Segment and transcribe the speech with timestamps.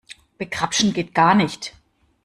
[0.39, 1.75] Begrapschen geht gar nicht.